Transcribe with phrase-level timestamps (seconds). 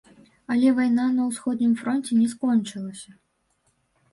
[0.53, 3.11] Але вайна на ўсходнім фронце не скончылася.